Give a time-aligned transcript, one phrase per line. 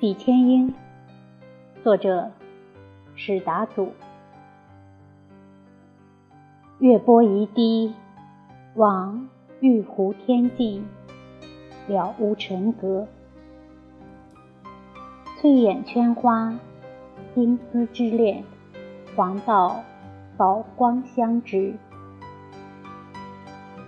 [0.00, 0.72] 几千英，
[1.82, 2.30] 作者
[3.16, 3.92] 史达祖。
[6.78, 7.92] 月波一滴，
[8.76, 9.28] 望
[9.60, 10.82] 玉湖天际，
[11.88, 13.08] 了无尘隔。
[15.36, 16.54] 翠眼圈花，
[17.34, 18.44] 金丝之恋，
[19.16, 19.82] 黄道。
[20.38, 21.74] 宝光相知。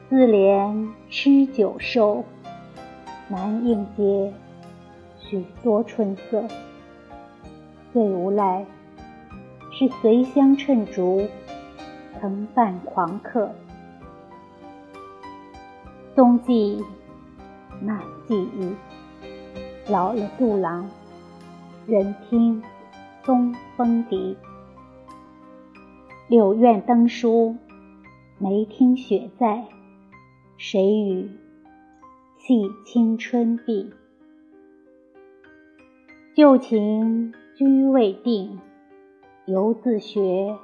[0.09, 2.25] 自怜吃酒瘦，
[3.29, 4.35] 难应接。
[5.21, 6.43] 许多春色，
[7.93, 8.67] 最无赖
[9.71, 11.29] 是随香衬烛，
[12.21, 13.49] 曾伴狂客。
[16.17, 16.85] 冬季
[17.80, 18.75] 满记忆，
[19.89, 20.91] 老了杜郎，
[21.87, 22.61] 人听
[23.23, 24.37] 东风笛。
[26.30, 27.57] 柳院灯书，
[28.38, 29.65] 没听雪在，
[30.57, 31.29] 谁与
[32.37, 33.91] 戏青春碧？
[36.32, 38.60] 旧情居未定，
[39.45, 40.57] 犹自学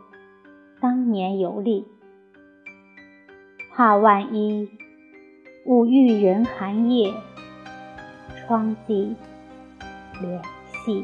[0.79, 1.85] 当年游历。
[3.73, 4.71] 怕万一
[5.65, 7.13] 误遇人寒夜，
[8.37, 9.17] 窗际
[10.21, 10.41] 联
[10.85, 11.03] 系。